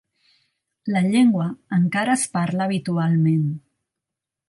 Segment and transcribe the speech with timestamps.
[0.95, 1.47] La llengua
[1.79, 3.49] encara es parla habitualment.